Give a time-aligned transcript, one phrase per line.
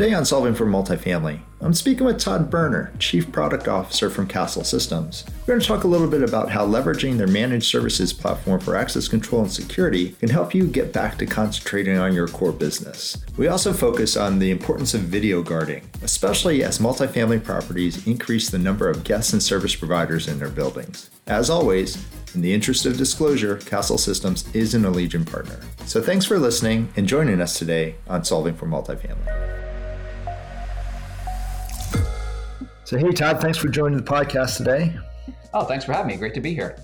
[0.00, 4.64] Today on Solving for Multifamily, I'm speaking with Todd Burner, Chief Product Officer from Kastle
[4.64, 5.26] Systems.
[5.40, 8.76] We're going to talk a little bit about how leveraging their managed services platform for
[8.76, 13.22] access control and security can help you get back to concentrating on your core business.
[13.36, 18.58] We also focus on the importance of video guarding, especially as multifamily properties increase the
[18.58, 21.10] number of guests and service providers in their buildings.
[21.26, 22.02] As always,
[22.34, 25.60] in the interest of disclosure, Kastle Systems is an Allegion partner.
[25.84, 29.59] So thanks for listening and joining us today on Solving for Multifamily.
[32.90, 34.92] So, hey, Todd, thanks for joining the podcast today.
[35.54, 36.16] Oh, thanks for having me.
[36.16, 36.76] Great to be here.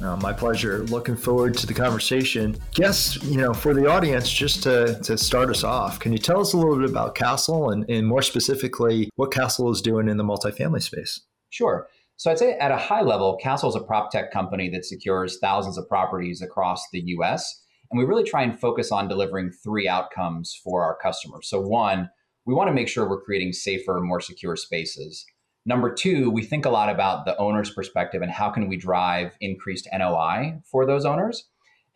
[0.00, 0.84] Uh, my pleasure.
[0.84, 2.56] Looking forward to the conversation.
[2.74, 6.40] Guess, you know, for the audience, just to, to start us off, can you tell
[6.40, 10.18] us a little bit about Kastle and, and more specifically what Kastle is doing in
[10.18, 11.20] the multifamily space?
[11.48, 11.88] Sure.
[12.14, 15.40] So I'd say at a high level, Kastle is a prop tech company that secures
[15.40, 17.64] thousands of properties across the US.
[17.90, 21.48] And we really try and focus on delivering three outcomes for our customers.
[21.48, 22.08] So, one,
[22.46, 25.26] we want to make sure we're creating safer, more secure spaces.
[25.66, 29.36] Number two, we think a lot about the owner's perspective and how can we drive
[29.40, 31.46] increased NOI for those owners.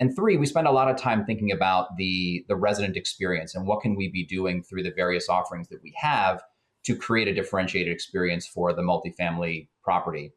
[0.01, 3.67] And three, we spend a lot of time thinking about the, the resident experience and
[3.67, 6.43] what can we be doing through the various offerings that we have
[6.85, 10.33] to create a differentiated experience for the multifamily property.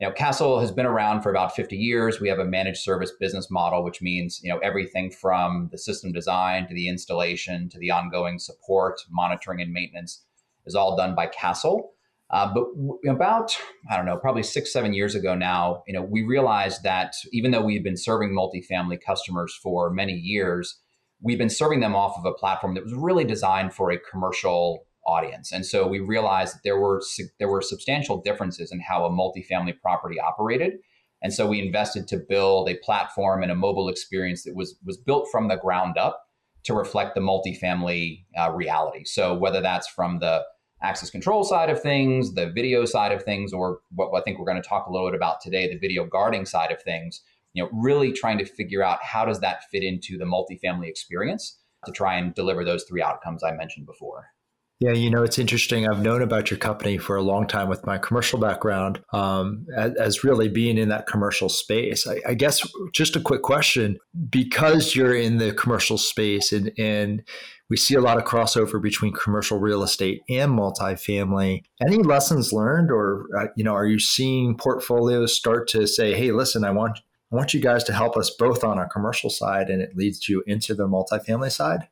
[0.00, 2.20] You know, Kastle has been around for about 50 years.
[2.20, 6.12] We have a managed service business model, which means, you know, everything from the system
[6.12, 10.24] design to the installation to the ongoing support, monitoring, and maintenance
[10.66, 11.88] is all done by Kastle.
[12.30, 13.56] Uh, but w- about
[13.90, 17.50] I don't know, probably six seven years ago now, you know, we realized that even
[17.50, 20.78] though we've been serving multifamily customers for many years,
[21.22, 24.84] we've been serving them off of a platform that was really designed for a commercial
[25.06, 25.52] audience.
[25.52, 27.02] And so we realized that there were
[27.38, 30.74] there were substantial differences in how a multifamily property operated.
[31.22, 34.98] And so we invested to build a platform and a mobile experience that was was
[34.98, 36.22] built from the ground up
[36.64, 39.04] to reflect the multifamily uh, reality.
[39.04, 40.44] So whether that's from the
[40.82, 44.46] access control side of things, the video side of things, or what I think we're
[44.46, 47.22] going to talk a little bit about today, the video guarding side of things,
[47.52, 51.58] you know, really trying to figure out how does that fit into the multifamily experience
[51.84, 54.28] to try and deliver those three outcomes I mentioned before.
[54.80, 55.88] Yeah, you know, it's interesting.
[55.88, 59.92] I've known about your company for a long time with my commercial background, um, as,
[59.96, 62.06] as, really being in that commercial space.
[62.06, 63.98] I, I, guess just a quick question
[64.30, 67.24] because you're in the commercial space and, and
[67.68, 71.64] we see a lot of crossover between commercial real estate and multifamily.
[71.82, 76.30] Any lessons learned, or uh, you know, are you seeing portfolios start to say, "Hey,
[76.32, 77.00] listen, I want
[77.32, 80.28] I want you guys to help us both on our commercial side," and it leads
[80.28, 81.88] you into the multifamily side?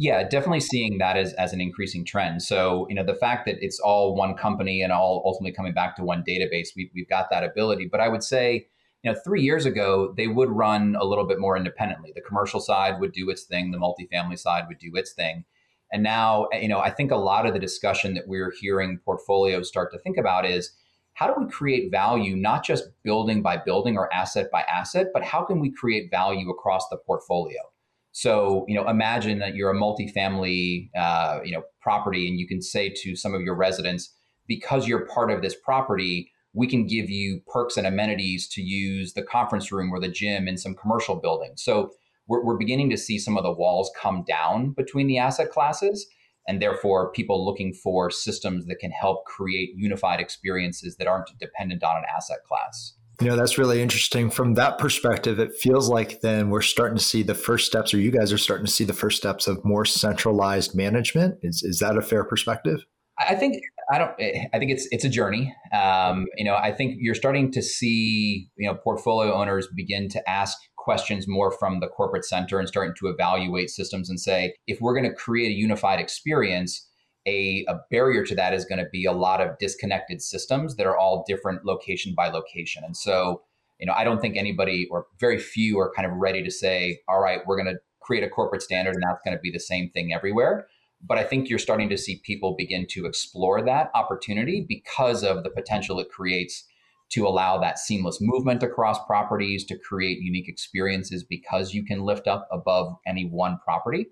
[0.00, 2.40] Yeah, definitely seeing that as, as an increasing trend.
[2.40, 5.96] So, you know, the fact that it's all one company and all ultimately coming back
[5.96, 7.88] to one database, we, we've got that ability.
[7.90, 8.68] But I would say,
[9.02, 12.12] you know, three years ago, they would run a little bit more independently.
[12.14, 15.44] The commercial side would do its thing, the multifamily side would do its thing.
[15.92, 19.00] And now, eh, you know, I think a lot of the discussion that we're hearing
[19.04, 20.76] portfolios start to think about is
[21.14, 25.24] how do we create value, not just building by building or asset by asset, but
[25.24, 27.58] how can we create value across the portfolio?
[28.20, 32.60] So, you know, imagine that you're a multifamily, uh, you know, property, and you can
[32.60, 34.12] say to some of your residents,
[34.48, 39.12] because you're part of this property, we can give you perks and amenities to use
[39.12, 41.52] the conference room or the gym in some commercial building.
[41.54, 41.92] So
[42.26, 46.04] we're, we're beginning to see some of the walls come down between the asset classes,
[46.48, 51.84] and therefore people looking for systems that can help create unified experiences that aren't dependent
[51.84, 52.94] on an asset class.
[53.20, 54.30] You know, that's really interesting.
[54.30, 57.98] From that perspective, it feels like then we're starting to see the first steps, or
[57.98, 61.36] you guys are starting to see the first steps of more centralized management.
[61.42, 62.84] Is, is that a fair perspective?
[63.18, 64.12] I think I don't.
[64.54, 65.52] I think it's it's a journey.
[65.72, 70.30] Um, you know, I think you're starting to see you know portfolio owners begin to
[70.30, 74.80] ask questions more from the corporate center and starting to evaluate systems and say, if
[74.80, 76.87] we're going to create a unified experience,
[77.28, 80.86] a, a barrier to that is going to be a lot of disconnected systems that
[80.86, 82.82] are all different location by location.
[82.84, 83.42] And so,
[83.78, 87.00] you know, I don't think anybody or very few are kind of ready to say,
[87.08, 89.60] all right, we're going to create a corporate standard and that's going to be the
[89.60, 90.66] same thing everywhere.
[91.06, 95.44] But I think you're starting to see people begin to explore that opportunity because of
[95.44, 96.64] the potential it creates
[97.10, 102.26] to allow that seamless movement across properties, to create unique experiences because you can lift
[102.26, 104.06] up above any one property.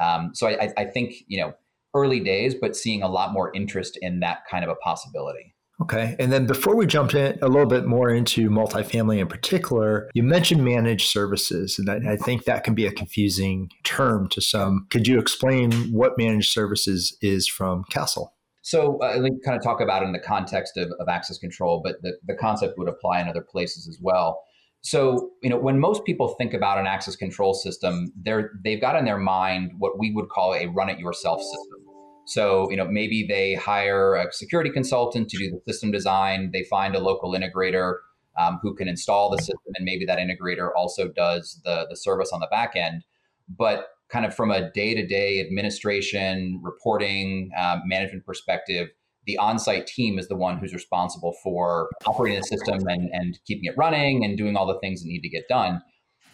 [0.00, 1.54] Um, so I, I think, you know,
[1.94, 5.54] early days, but seeing a lot more interest in that kind of a possibility.
[5.80, 6.16] Okay.
[6.18, 10.24] And then before we jump in a little bit more into multifamily in particular, you
[10.24, 11.78] mentioned managed services.
[11.78, 14.88] And I, I, think that can be a confusing term to some.
[14.90, 18.30] Could you explain what managed services is from Kastle?
[18.62, 21.80] So uh, me kind of talk about it in the context of, of access control,
[21.82, 24.40] but the, the concept would apply in other places as well.
[24.82, 28.96] So, you know, when most people think about an access control system, they're they've got
[28.96, 31.77] in their mind what we would call a run it yourself system.
[32.28, 36.50] So, you know, maybe they hire a security consultant to do the system design.
[36.52, 37.94] They find a local integrator
[38.38, 42.30] um, who can install the system, and maybe that integrator also does the the service
[42.30, 43.02] on the back end.
[43.48, 48.88] But kind of from a day to day administration, reporting, uh, management perspective,
[49.24, 53.64] the on-site team is the one who's responsible for operating the system and, and keeping
[53.64, 55.80] it running and doing all the things that need to get done.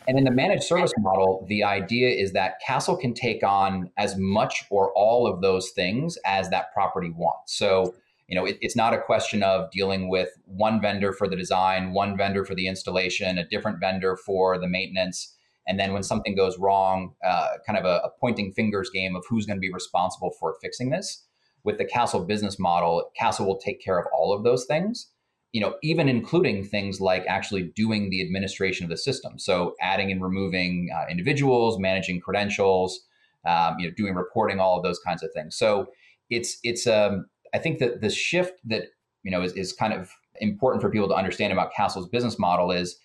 [0.06, 4.16] And in the managed service model, the idea is that Kastle can take on as
[4.18, 7.56] much or all of those things as that property wants.
[7.56, 7.94] So,
[8.28, 11.94] you know, it, it's not a question of dealing with one vendor for the design,
[11.94, 15.34] one vendor for the installation, a different vendor for the maintenance.
[15.66, 19.24] And then when something goes wrong, uh, kind of a, a pointing fingers game of
[19.28, 21.24] who's going to be responsible for fixing this.
[21.64, 25.08] With the Kastle business model, Kastle will take care of all of those things
[25.54, 29.38] you know, even including things like actually doing the administration of the system.
[29.38, 32.98] So adding and removing uh, individuals, managing credentials,
[33.46, 35.56] um, you know, doing reporting, all of those kinds of things.
[35.56, 35.86] So
[36.28, 38.86] it's it's um, I think that the shift that
[39.22, 40.10] you know is, is kind of
[40.40, 42.98] important for people to understand about Kastle's business model is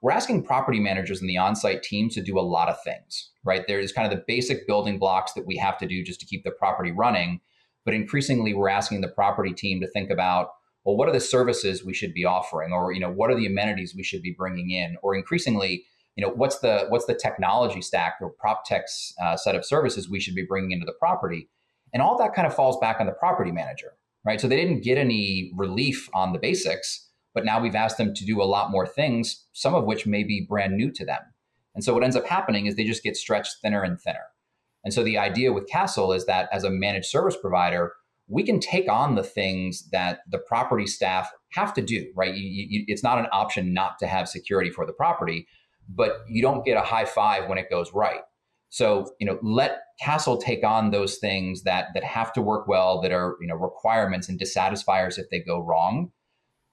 [0.00, 3.64] we're asking property managers and the on-site teams to do a lot of things, right?
[3.66, 6.44] There's kind of the basic building blocks that we have to do just to keep
[6.44, 7.40] the property running,
[7.84, 10.50] but increasingly we're asking the property team to think about
[10.86, 13.46] well, what are the services we should be offering, or you know, what are the
[13.46, 15.84] amenities we should be bringing in, or increasingly,
[16.14, 20.08] you know, what's the what's the technology stack or prop tech's uh, set of services
[20.08, 21.48] we should be bringing into the property,
[21.92, 23.94] and all that kind of falls back on the property manager,
[24.24, 24.40] right?
[24.40, 28.24] So they didn't get any relief on the basics, but now we've asked them to
[28.24, 31.20] do a lot more things, some of which may be brand new to them.
[31.74, 34.26] And so what ends up happening is they just get stretched thinner and thinner.
[34.84, 37.92] And so the idea with Kastle is that as a managed service provider,
[38.28, 42.34] we can take on the things that the property staff have to do, right?
[42.34, 45.46] You, you, it's not an option not to have security for the property,
[45.88, 48.20] but you don't get a high five when it goes right.
[48.68, 53.00] So, you know, let Kastle take on those things that that have to work well,
[53.00, 56.10] that are, you know, requirements and dissatisfiers if they go wrong.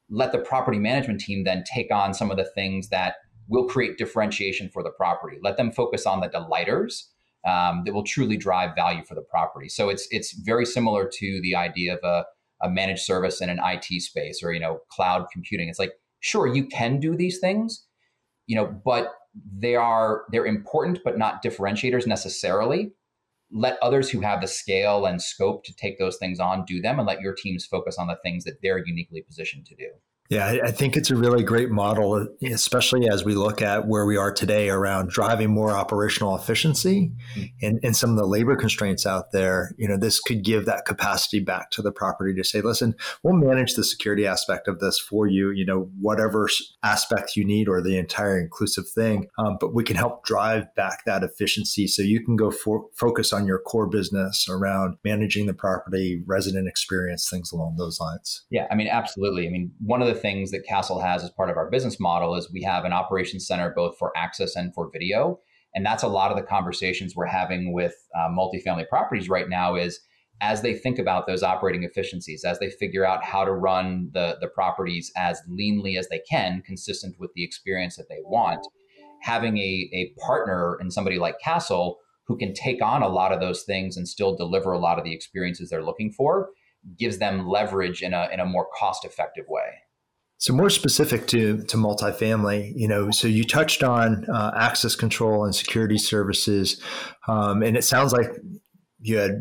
[0.09, 3.15] Let the property management team then take on some of the things that
[3.47, 5.37] will create differentiation for the property.
[5.41, 7.12] Let them focus on the delighters
[7.45, 9.69] um, that will truly drive value for the property.
[9.69, 12.25] So it's it's very similar to the idea of a,
[12.61, 15.69] a managed service in an IT space or you know cloud computing.
[15.69, 17.85] It's like sure you can do these things,
[18.47, 19.13] you know, but
[19.57, 22.93] they are they're important but not differentiators necessarily.
[23.51, 26.97] Let others who have the scale and scope to take those things on do them,
[26.97, 29.89] and let your teams focus on the things that they're uniquely positioned to do.
[30.33, 34.17] Yeah, I think it's a really great model, especially as we look at where we
[34.17, 37.43] are today around driving more operational efficiency mm-hmm.
[37.61, 39.73] and, and some of the labor constraints out there.
[39.77, 43.35] You know, this could give that capacity back to the property to say, listen, we'll
[43.35, 46.47] manage the security aspect of this for you, you know, whatever
[46.83, 49.27] aspect you need or the entire inclusive thing.
[49.37, 53.33] Um, but we can help drive back that efficiency so you can go for, focus
[53.33, 58.45] on your core business around managing the property, resident experience, things along those lines.
[58.49, 59.47] Yeah, I mean, absolutely.
[59.47, 61.99] I mean, one of the the things that Kastle has as part of our business
[61.99, 65.39] model is we have an operations center both for access and for video.
[65.75, 69.75] And that's a lot of the conversations we're having with uh, multifamily properties right now
[69.75, 69.99] is
[70.41, 74.37] as they think about those operating efficiencies, as they figure out how to run the,
[74.41, 78.65] the properties as leanly as they can, consistent with the experience that they want,
[79.21, 83.39] having a, a partner and somebody like Kastle who can take on a lot of
[83.39, 86.49] those things and still deliver a lot of the experiences they're looking for
[86.97, 89.83] gives them leverage in a, in a more cost effective way.
[90.43, 95.45] So more specific to to multifamily, you know, so you touched on uh, access control
[95.45, 96.81] and security services,
[97.29, 98.29] um, and it sounds like
[98.99, 99.39] you had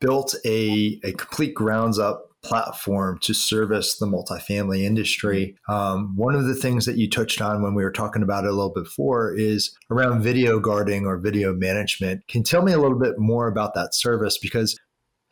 [0.00, 5.56] built a a complete grounds up platform to service the multifamily industry.
[5.68, 8.48] Um, one of the things that you touched on when we were talking about it
[8.48, 12.26] a little bit before is around video guarding or video management.
[12.26, 14.38] Can tell me a little bit more about that service?
[14.38, 14.76] Because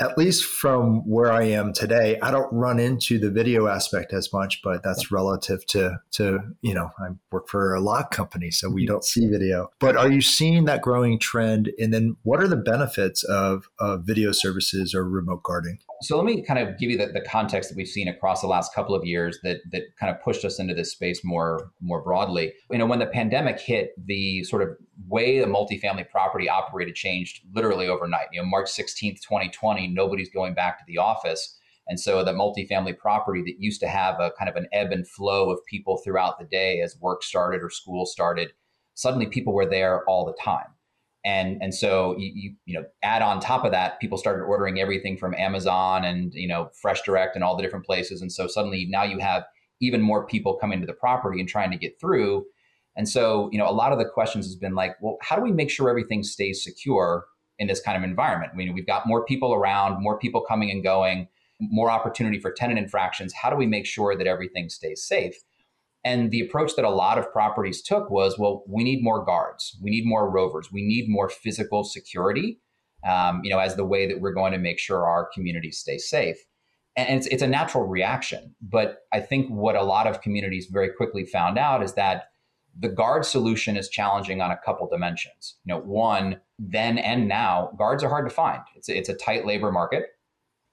[0.00, 4.32] at least from where I am today, I don't run into the video aspect as
[4.32, 8.70] much, but that's relative to to you know I work for a lock company, so
[8.70, 8.92] we mm-hmm.
[8.92, 9.70] don't see video.
[9.78, 11.70] But are you seeing that growing trend?
[11.78, 15.78] And then what are the benefits of, of video services or remote guarding?
[16.02, 18.46] So let me kind of give you the, the context that we've seen across the
[18.46, 22.02] last couple of years that that kind of pushed us into this space more more
[22.02, 22.54] broadly.
[22.70, 24.70] You know, when the pandemic hit, the sort of
[25.08, 28.26] way the multifamily property operated changed literally overnight.
[28.32, 31.58] You know, March 16th, 2020, nobody's going back to the office.
[31.88, 35.08] And so the multifamily property that used to have a kind of an ebb and
[35.08, 38.52] flow of people throughout the day as work started or school started,
[38.94, 40.74] suddenly people were there all the time
[41.24, 44.80] and and so you, you, you know add on top of that people started ordering
[44.80, 48.46] everything from amazon and you know fresh direct and all the different places and so
[48.46, 49.44] suddenly now you have
[49.80, 52.44] even more people coming to the property and trying to get through
[52.96, 55.42] and so you know a lot of the questions has been like well how do
[55.42, 57.24] we make sure everything stays secure
[57.60, 58.50] in this kind of environment.
[58.52, 61.28] I mean, we've got more people around, more people coming and going,
[61.60, 63.34] more opportunity for tenant infractions.
[63.34, 65.34] How do we make sure that everything stays safe?
[66.02, 69.76] And the approach that a lot of properties took was, well, we need more guards,
[69.82, 72.58] we need more rovers, we need more physical security,
[73.06, 75.98] um, you know, as the way that we're going to make sure our communities stay
[75.98, 76.38] safe.
[76.96, 78.54] And it's, it's a natural reaction.
[78.62, 82.28] But I think what a lot of communities very quickly found out is that
[82.78, 85.56] the guard solution is challenging on a couple dimensions.
[85.64, 88.60] You know, one, then and now, guards are hard to find.
[88.76, 90.06] It's a, it's a tight labor market.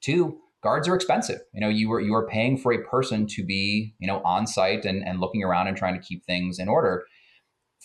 [0.00, 1.40] Two, guards are expensive.
[1.52, 4.46] You know, you are you are paying for a person to be, you know, on
[4.46, 7.04] site and, and looking around and trying to keep things in order.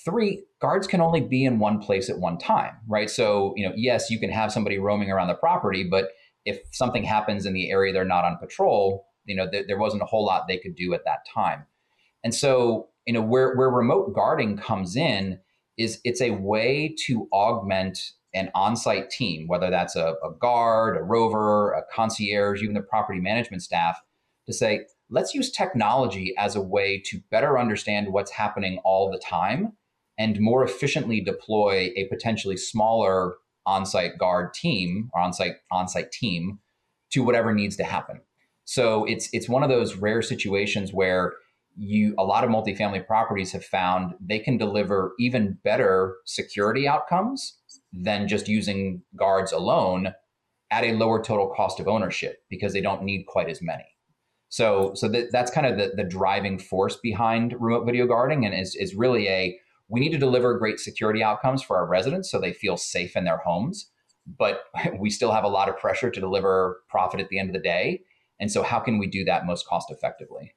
[0.06, 3.10] Three, guards can only be in one place at one time, right?
[3.10, 6.10] So, you know, yes, you can have somebody roaming around the property, but
[6.46, 10.02] if something happens in the area they're not on patrol, you know, th- there wasn't
[10.02, 11.66] a whole lot they could do at that time.
[12.24, 15.40] And so you know where where remote guarding comes in
[15.78, 18.00] is it's a way to augment
[18.36, 23.20] an on-site team whether that's a, a guard a rover a concierge even the property
[23.20, 24.00] management staff
[24.46, 29.20] to say let's use technology as a way to better understand what's happening all the
[29.20, 29.74] time
[30.18, 36.60] and more efficiently deploy a potentially smaller on-site guard team or on-site on-site team
[37.12, 38.20] to whatever needs to happen.
[38.66, 41.34] So it's it's one of those rare situations where
[41.76, 47.58] you a lot of multifamily properties have found they can deliver even better security outcomes
[47.92, 50.14] than just using guards alone
[50.72, 53.86] at a lower total cost of ownership because they don't need quite as many.
[54.50, 58.54] So, so that, that's kind of the, the driving force behind remote video guarding and
[58.54, 59.58] is, is really a
[59.90, 63.26] we need to deliver great security outcomes for our residents so they feel safe in
[63.26, 63.92] their homes,
[64.40, 64.64] but
[65.00, 67.62] we still have a lot of pressure to deliver profit at the end of the
[67.62, 68.02] day.
[68.40, 70.54] And so, how can we do that most cost effectively?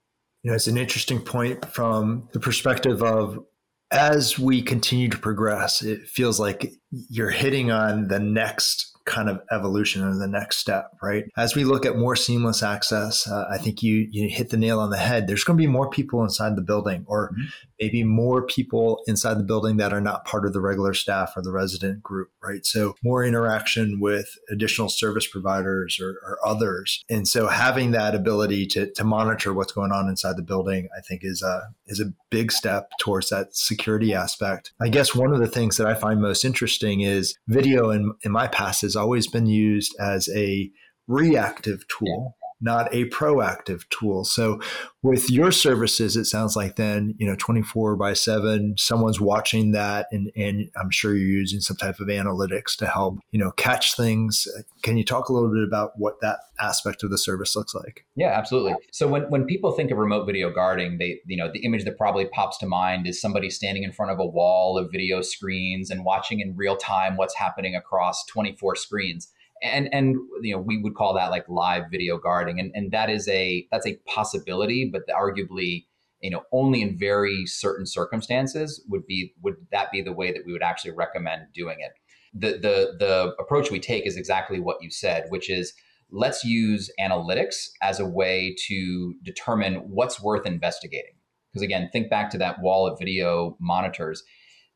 [0.46, 3.44] You know, it's an interesting point from the perspective of
[3.90, 9.40] as we continue to progress, it feels like you're hitting on the next kind of
[9.50, 11.24] evolution or the next step, right?
[11.36, 14.78] As we look at more seamless access, uh, I think you you hit the nail
[14.78, 15.26] on the head.
[15.26, 17.44] There's going to be more people inside the building, or mm-hmm.
[17.80, 21.42] Maybe more people inside the building that are not part of the regular staff or
[21.42, 22.64] the resident group, right?
[22.64, 28.66] So more interaction with additional service providers or, or others, and so having that ability
[28.68, 32.12] to to monitor what's going on inside the building, I think is a is a
[32.30, 34.72] big step towards that security aspect.
[34.80, 38.32] I guess one of the things that I find most interesting is video in, in
[38.32, 40.70] my past has always been used as a
[41.06, 42.36] reactive tool.
[42.60, 44.24] Not a proactive tool.
[44.24, 44.60] So
[45.02, 50.06] with your services, it sounds like then, you know, 24 by seven, someone's watching that
[50.10, 53.94] and, and I'm sure you're using some type of analytics to help, you know, catch
[53.94, 54.48] things.
[54.82, 58.06] Can you talk a little bit about what that aspect of the service looks like?
[58.16, 58.74] Yeah, absolutely.
[58.90, 61.98] So when, when people think of remote video guarding, they, you know, the image that
[61.98, 65.90] probably pops to mind is somebody standing in front of a wall of video screens
[65.90, 69.28] and watching in real time what's happening across 24 screens
[69.62, 73.10] and and you know we would call that like live video guarding and and that
[73.10, 75.84] is a that's a possibility but arguably
[76.20, 80.42] you know only in very certain circumstances would be would that be the way that
[80.46, 81.92] we would actually recommend doing it.
[82.34, 85.72] The the the approach we take is exactly what you said which is
[86.10, 91.14] let's use analytics as a way to determine what's worth investigating.
[91.52, 94.22] Because again think back to that wall of video monitors.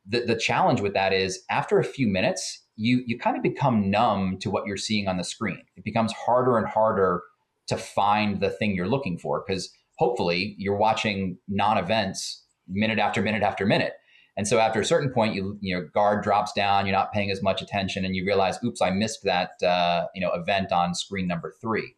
[0.07, 3.89] The, the challenge with that is after a few minutes you you kind of become
[3.89, 5.63] numb to what you're seeing on the screen.
[5.75, 7.21] It becomes harder and harder
[7.67, 13.43] to find the thing you're looking for because hopefully you're watching non-events minute after minute
[13.43, 13.93] after minute.
[14.37, 16.85] And so after a certain point, you your guard drops down.
[16.85, 20.21] You're not paying as much attention, and you realize, "Oops, I missed that uh, you
[20.21, 21.95] know event on screen number three.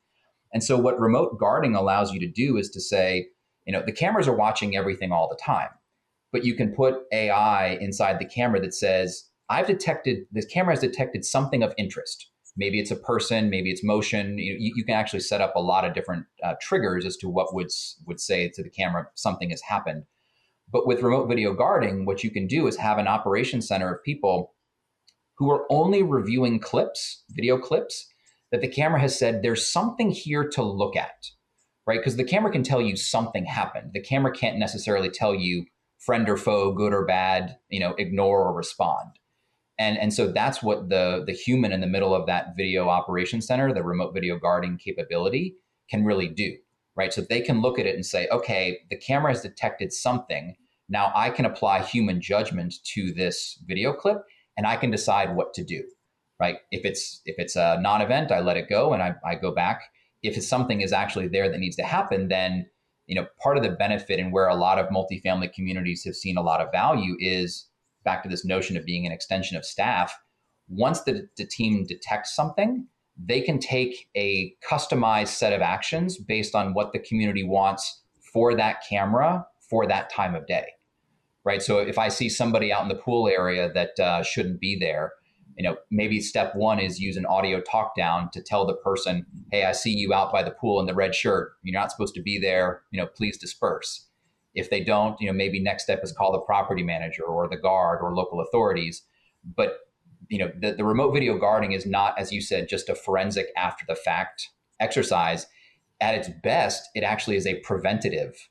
[0.53, 3.27] And so what remote guarding allows you to do is to say,
[3.65, 5.70] you know, the cameras are watching everything all the time,
[6.32, 10.79] but you can put AI inside the camera that says, I've detected this camera has
[10.79, 12.29] detected something of interest.
[12.55, 14.38] Maybe it's a person, maybe it's motion.
[14.38, 17.53] You, you can actually set up a lot of different uh, triggers as to what
[17.53, 17.69] would
[18.05, 20.03] would say to the camera something has happened.
[20.71, 24.03] But with remote video guarding, what you can do is have an operation center of
[24.03, 24.53] people
[25.38, 28.07] who are only reviewing clips, video clips,
[28.51, 31.31] that the camera has said there's something here to look at,
[31.85, 32.00] right?
[32.00, 33.91] Because the camera can tell you something happened.
[33.93, 35.65] The camera can't necessarily tell you
[36.00, 39.09] friend or foe, good or bad, you know, ignore or respond
[39.80, 43.42] and and so that's what the the human in the middle of that video operation
[43.42, 45.56] center the remote video guarding capability
[45.89, 46.56] can really do
[46.96, 47.13] right?
[47.13, 50.56] So they can look at it and say okay the camera has detected something.
[50.89, 54.18] Now i can apply human judgment to this video clip
[54.58, 55.84] and i can decide what to do
[56.39, 56.58] right?
[56.72, 59.82] If it's if it's a non-event i let it go and i, I go back.
[60.22, 62.68] If something is actually there that needs to happen then
[63.08, 66.38] you know part of the benefit and where a lot of multifamily communities have seen
[66.38, 67.65] a lot of value is
[68.03, 70.13] back to this notion of being an extension of staff
[70.67, 76.55] once the, the team detects something, they can take a customized set of actions based
[76.55, 78.01] on what the community wants
[78.33, 80.65] for that camera for that time of day.
[81.45, 81.62] Right.
[81.62, 85.12] So if I see somebody out in the pool area that uh, shouldn't be there,
[85.57, 89.25] you know, maybe step one is use an audio talk down to tell the person,
[89.51, 91.53] hey, I see you out by the pool in the red shirt.
[91.62, 92.81] You're not supposed to be there.
[92.91, 94.07] You know, please disperse.
[94.55, 97.57] If they don't, you know, maybe next step is call the property manager or the
[97.57, 99.03] guard or local authorities.
[99.43, 99.77] But
[100.29, 103.48] you know, the, the remote video guarding is not, as you said, just a forensic
[103.57, 105.48] after the fact exercise.
[106.01, 108.50] At its best, it actually is a preventative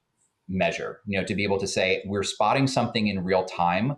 [0.49, 1.01] measure.
[1.07, 3.97] You know, to be able to say we're spotting something in real time,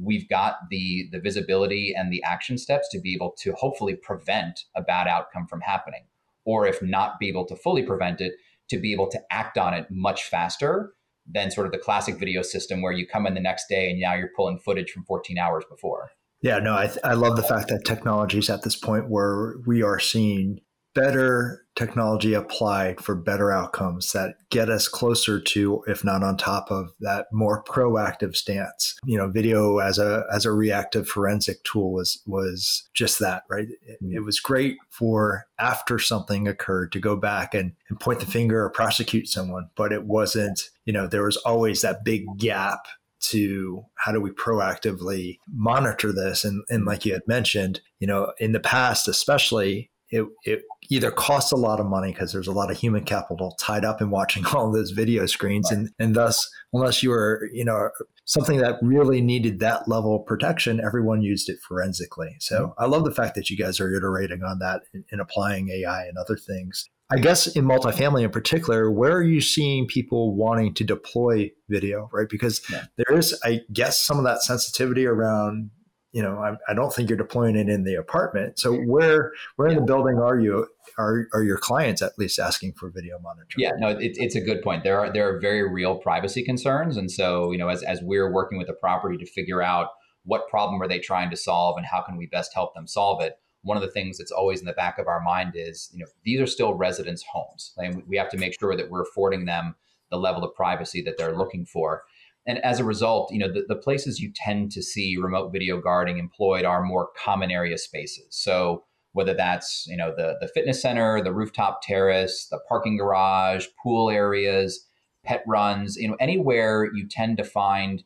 [0.00, 4.64] we've got the the visibility and the action steps to be able to hopefully prevent
[4.76, 6.04] a bad outcome from happening,
[6.44, 8.34] or if not be able to fully prevent it,
[8.68, 10.94] to be able to act on it much faster
[11.26, 14.00] than sort of the classic video system where you come in the next day and
[14.00, 16.10] now you're pulling footage from 14 hours before.
[16.42, 19.82] Yeah, no, I, I love the fact that technology is at this point where we
[19.82, 20.60] are seeing
[20.94, 26.70] better technology applied for better outcomes that get us closer to if not on top
[26.70, 28.96] of that more proactive stance.
[29.04, 33.68] You know video as a as a reactive forensic tool was was just that right?
[33.86, 34.12] It, hmm.
[34.12, 38.64] it was great for after something occurred to go back and, and point the finger
[38.64, 42.86] or prosecute someone but it wasn't you know there was always that big gap
[43.20, 46.44] to how do we proactively monitor this?
[46.44, 51.10] And, and like you had mentioned you know in the past especially it, it either
[51.10, 54.10] costs a lot of money because there's a lot of human capital tied up in
[54.10, 55.78] watching all those video screens right.
[55.78, 57.90] and and thus unless you were you know
[58.24, 62.82] something that really needed that level of protection everyone used it forensically so mm-hmm.
[62.82, 66.18] i love the fact that you guys are iterating on that and applying ai and
[66.18, 70.84] other things I guess in multifamily in particular, where are you seeing people wanting to
[70.84, 72.28] deploy video, right?
[72.28, 72.84] Because yeah.
[72.96, 75.70] there is, I guess, some of that sensitivity around,
[76.14, 78.58] you know, I, I, don't think you're deploying it in the apartment.
[78.58, 80.68] So where where in the building are you?
[80.96, 83.58] Are are your clients at least asking for video monitoring?
[83.58, 84.84] Yeah, no, it, it's a good point.
[84.84, 88.32] There are there are very real privacy concerns, and so you know, as as we're
[88.32, 89.88] working with the property to figure out
[90.24, 93.20] what problem are they trying to solve and how can we best help them solve
[93.20, 96.00] it one of the things that's always in the back of our mind is, you
[96.00, 97.72] know, these are still residents' homes.
[97.78, 99.74] And we have to make sure that we're affording them
[100.10, 102.04] the level of privacy that they're looking for.
[102.46, 105.80] And as a result, you know, the, the places you tend to see remote video
[105.80, 108.26] guarding employed are more common area spaces.
[108.30, 113.66] So whether that's, you know, the, the fitness center, the rooftop terrace, the parking garage,
[113.82, 114.86] pool areas,
[115.24, 118.02] pet runs, you know, anywhere you tend to find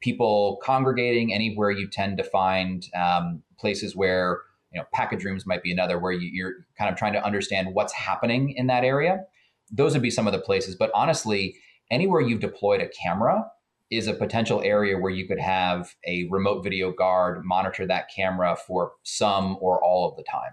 [0.00, 4.40] people congregating, anywhere you tend to find um, places where
[4.72, 7.74] you know package rooms might be another where you, are kind of trying to understand
[7.74, 9.24] what's happening in that area
[9.70, 11.56] those would be some of the places but honestly
[11.90, 13.44] anywhere you've deployed a camera
[13.90, 18.56] is a potential area where you could have a remote video guard monitor that camera
[18.66, 20.52] for some or all of the time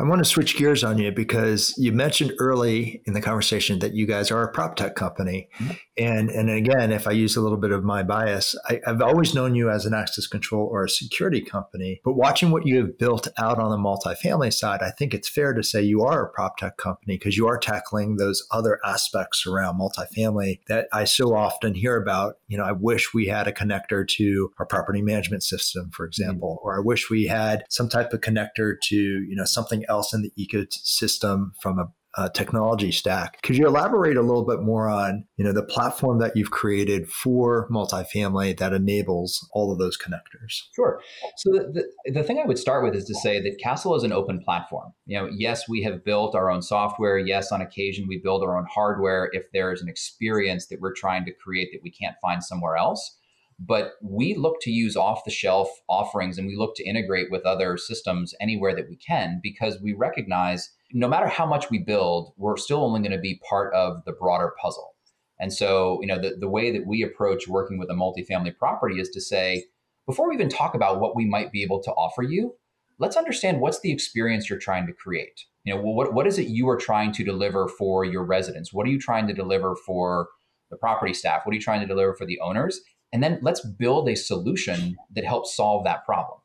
[0.00, 3.94] I want to switch gears on you because you mentioned early in the conversation that
[3.94, 5.48] you guys are a prop tech company.
[5.58, 5.72] Mm-hmm.
[5.98, 9.34] And, and again, if I use a little bit of my bias, I, have always
[9.34, 12.00] known you as an access control or a security company.
[12.04, 15.52] But watching what you have built out on the multifamily side, I think it's fair
[15.52, 19.46] to say you are a prop tech company because you are tackling those other aspects
[19.48, 22.36] around multifamily that I so often hear about.
[22.46, 26.58] You know, I wish we had a connector to our property management system, for example,
[26.60, 26.68] mm-hmm.
[26.68, 30.22] or I wish we had some type of connector to, you know, something else in
[30.22, 31.88] the ecosystem from a
[32.34, 33.40] technology stack.
[33.42, 37.08] Could you elaborate a little bit more on, you know, the platform that you've created
[37.08, 40.62] for multifamily that enables all of those connectors?
[40.74, 41.00] Sure.
[41.36, 44.02] So the, the, the thing I would start with is to say that Kastle is
[44.02, 44.92] an open platform.
[45.06, 47.18] You know, yes, we have built our own software.
[47.18, 51.24] Yes, on occasion we build our own hardware if there's an experience that we're trying
[51.26, 53.16] to create that we can't find somewhere else
[53.58, 57.44] but we look to use off the shelf offerings and we look to integrate with
[57.44, 62.32] other systems anywhere that we can because we recognize no matter how much we build,
[62.36, 64.94] we're still only going to be part of the broader puzzle.
[65.40, 69.00] And so, you know, the, the way that we approach working with a multifamily property
[69.00, 69.64] is to say,
[70.06, 72.54] before we even talk about what we might be able to offer you,
[72.98, 75.44] let's understand what's the experience you're trying to create.
[75.64, 78.72] You know, what, what is it you are trying to deliver for your residents?
[78.72, 80.28] What are you trying to deliver for
[80.70, 81.42] the property staff?
[81.44, 82.80] What are you trying to deliver for the owners?
[83.12, 86.38] And then let's build a solution that helps solve that problem.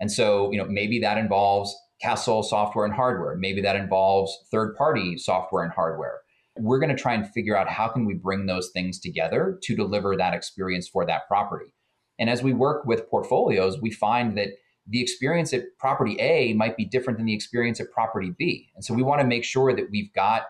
[0.00, 3.34] And so, you know, maybe that involves Kastle software and hardware.
[3.36, 6.20] Maybe that involves third-party software and hardware.
[6.58, 9.76] We're going to try and figure out how can we bring those things together to
[9.76, 11.72] deliver that experience for that property.
[12.18, 14.48] And as we work with portfolios, we find that
[14.86, 18.68] the experience at property A might be different than the experience at property B.
[18.74, 20.46] And so we want to make sure that we've got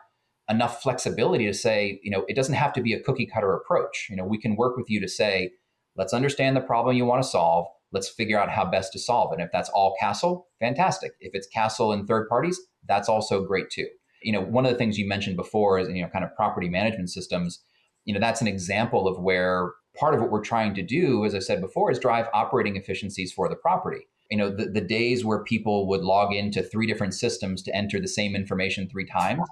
[0.48, 4.06] enough flexibility to say, you know, it doesn't have to be a cookie cutter approach.
[4.08, 5.50] You know, we can work with you to say,
[5.96, 7.66] let's understand the problem you want to solve.
[7.92, 9.32] Let's figure out how best to solve.
[9.32, 11.12] And if that's all Kastle, fantastic.
[11.20, 13.88] If it's Kastle and third parties, that's also great too.
[14.22, 16.68] You know, one of the things you mentioned before is, you know, kind of property
[16.68, 17.60] management systems.
[18.04, 21.34] You know, that's an example of where part of what we're trying to do, as
[21.34, 24.06] I said before, is drive operating efficiencies for the property.
[24.30, 28.00] You know, the, the days where people would log into three different systems to enter
[28.00, 29.42] the same information three times,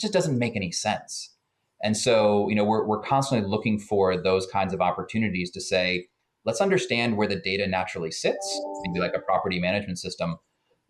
[0.00, 1.34] just doesn't make any sense.
[1.82, 6.08] And so, you know, we're, we're constantly looking for those kinds of opportunities to say,
[6.44, 10.36] let's understand where the data naturally sits, maybe like a property management system.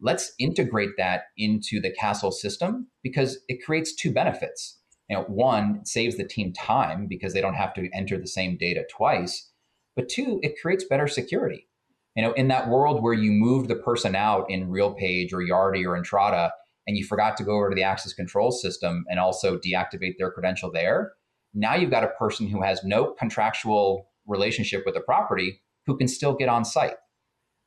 [0.00, 4.78] Let's integrate that into the Kastle system because it creates two benefits.
[5.08, 8.26] You know, one, it saves the team time because they don't have to enter the
[8.26, 9.50] same data twice.
[9.96, 11.68] But two, it creates better security.
[12.16, 15.84] You know, in that world where you moved the person out in RealPage or Yardi
[15.84, 16.50] or Entrata,
[16.90, 20.32] and you forgot to go over to the access control system and also deactivate their
[20.32, 21.12] credential there,
[21.54, 26.08] now you've got a person who has no contractual relationship with the property who can
[26.08, 26.96] still get on site.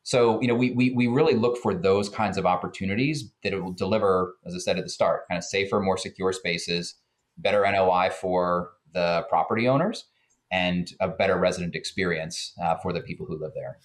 [0.04, 3.64] So, you know, we, we, we really look for those kinds of opportunities that it
[3.64, 6.96] will deliver, as I said at the start, kind of safer, more secure spaces,
[7.38, 10.04] better NOI for the property owners,
[10.52, 13.78] and a better resident experience uh, for the people who live there.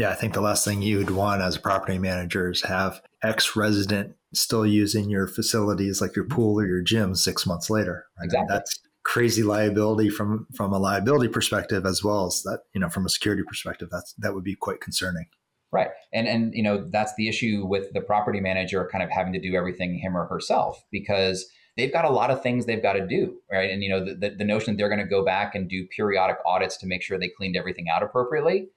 [0.00, 3.54] Yeah, I think the last thing you'd want as a property manager is have ex
[3.54, 8.06] resident still using your facilities like your pool or your gym six months later.
[8.18, 8.24] Right?
[8.24, 8.46] Exactly.
[8.48, 13.04] That's crazy liability from from a liability perspective as well as that you know from
[13.04, 15.26] a security perspective that's that would be quite concerning
[15.70, 19.32] right and and you know that's the issue with the property manager kind of having
[19.32, 21.46] to do everything him or herself because
[21.78, 24.14] they've got a lot of things they've got to do right and you know the,
[24.14, 27.02] the, the notion that they're going to go back and do periodic audits to make
[27.02, 28.68] sure they cleaned everything out appropriately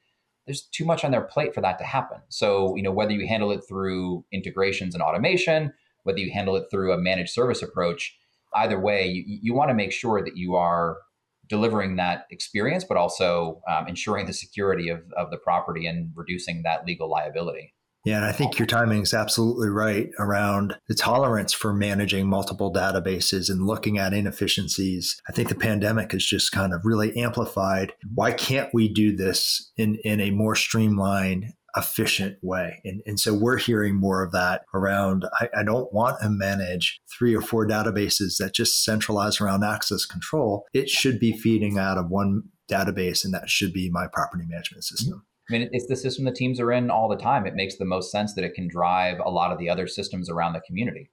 [0.45, 2.19] there's too much on their plate for that to happen.
[2.29, 6.65] So, you know, whether you handle it through integrations and automation, whether you handle it
[6.69, 8.17] through a managed service approach,
[8.55, 10.97] either way, you, you want to make sure that you are
[11.47, 16.63] delivering that experience, but also um, ensuring the security of, of the property and reducing
[16.63, 17.73] that legal liability.
[18.05, 22.71] Yeah, and I think your timing is absolutely right around the tolerance for managing multiple
[22.71, 25.21] databases and looking at inefficiencies.
[25.29, 29.71] I think the pandemic has just kind of really amplified why can't we do this
[29.77, 32.81] in, in a more streamlined, efficient way?
[32.83, 36.99] And, and so we're hearing more of that around I, I don't want to manage
[37.17, 40.65] three or four databases that just centralize around access control.
[40.73, 44.83] It should be feeding out of one database, and that should be my property management
[44.83, 45.25] system.
[45.49, 47.45] I mean, it's the system the teams are in all the time.
[47.45, 50.29] It makes the most sense that it can drive a lot of the other systems
[50.29, 51.09] around the community.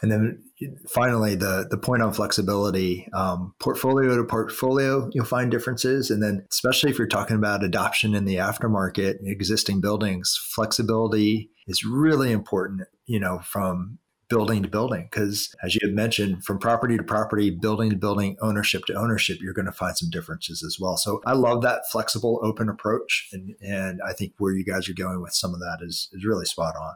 [0.00, 0.42] And then
[0.88, 6.10] finally, the the point on flexibility, um, portfolio to portfolio, you'll find differences.
[6.10, 11.84] And then, especially if you're talking about adoption in the aftermarket, existing buildings, flexibility is
[11.84, 12.82] really important.
[13.06, 15.08] You know, from building to building.
[15.10, 19.38] Because as you had mentioned from property to property building to building ownership to ownership
[19.40, 20.96] you're going to find some differences as well.
[20.96, 24.94] So i love that flexible open approach and, and i think where you guys are
[24.94, 26.94] going with some of that is, is really spot on.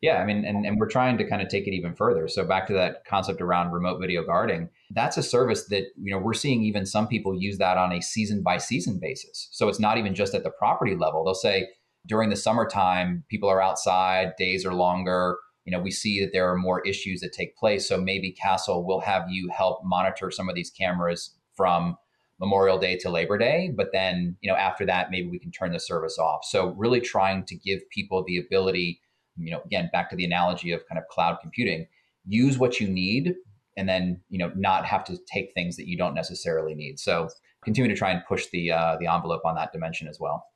[0.00, 2.28] Yeah i mean and, and we're trying to kind of take it even further.
[2.28, 6.18] So back to that concept around remote video guarding that's a service that you know
[6.18, 9.48] we're seeing even some people use that on a season by season basis.
[9.52, 11.24] So it's not even just at the property level.
[11.24, 11.68] They'll say
[12.06, 16.50] during the summertime people are outside days are longer you know, we see that there
[16.50, 17.88] are more issues that take place.
[17.88, 21.96] So maybe Kastle will have you help monitor some of these cameras from
[22.40, 25.72] Memorial Day to Labor Day, but then, you know, after that, maybe we can turn
[25.72, 26.40] the service off.
[26.44, 29.00] So really trying to give people the ability,
[29.36, 31.86] you know, again, back to the analogy of kind of cloud computing,
[32.26, 33.34] use what you need
[33.76, 36.98] and then, you know, not have to take things that you don't necessarily need.
[36.98, 37.28] So
[37.62, 40.46] continue to try and push the uh, the envelope on that dimension as well.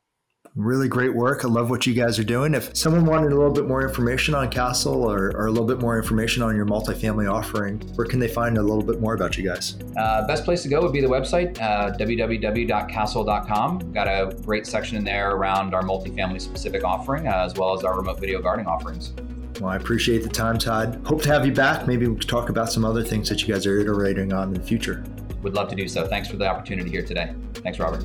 [0.56, 1.44] Really great work.
[1.44, 2.54] I love what you guys are doing.
[2.54, 5.80] If someone wanted a little bit more information on Kastle or, or a little bit
[5.80, 9.36] more information on your multifamily offering, where can they find a little bit more about
[9.36, 9.76] you guys?
[9.96, 13.92] Uh, best place to go would be the website, uh, www.kastle.com.
[13.92, 17.82] Got a great section in there around our multifamily specific offering, uh, as well as
[17.82, 19.12] our remote video guarding offerings.
[19.60, 21.02] Well, I appreciate the time, Todd.
[21.04, 21.88] Hope to have you back.
[21.88, 24.54] Maybe we can talk about some other things that you guys are iterating on in
[24.54, 25.02] the future.
[25.42, 26.06] Would love to do so.
[26.06, 27.34] Thanks for the opportunity here today.
[27.54, 28.04] Thanks, Robert.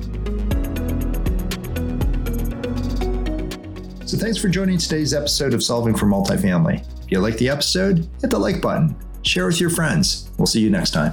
[4.10, 6.80] So thanks for joining today's episode of Solving for Multifamily.
[7.04, 10.28] If you like the episode, hit the like button, share with your friends.
[10.36, 11.12] We'll see you next time.